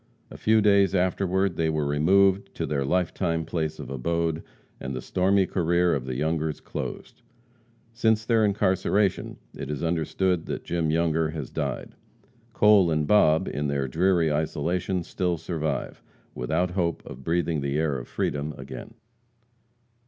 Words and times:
A 0.31 0.35
few 0.37 0.61
days 0.61 0.95
afterward 0.95 1.57
they 1.57 1.69
were 1.69 1.85
removed 1.85 2.55
to 2.55 2.65
their 2.65 2.83
life 2.83 3.13
time 3.13 3.45
place 3.45 3.77
of 3.77 3.91
abode, 3.91 4.41
and 4.79 4.95
the 4.95 4.99
stormy 4.99 5.45
career 5.45 5.93
of 5.93 6.05
the 6.05 6.15
Youngers 6.15 6.59
closed. 6.59 7.21
Since 7.93 8.25
their 8.25 8.43
incarceration, 8.43 9.37
it 9.55 9.69
is 9.69 9.83
understood 9.83 10.47
that 10.47 10.63
Jim 10.63 10.89
Younger 10.89 11.29
has 11.29 11.51
died. 11.51 11.93
Cole 12.51 12.89
and 12.89 13.05
Bob, 13.05 13.47
in 13.47 13.67
their 13.67 13.87
dreary 13.87 14.33
isolation, 14.33 15.03
still 15.03 15.37
survive, 15.37 16.01
without 16.33 16.71
hope 16.71 17.05
of 17.05 17.23
breathing 17.23 17.61
the 17.61 17.77
air 17.77 17.99
of 17.99 18.07
freedom 18.07 18.55
again. 18.57 18.95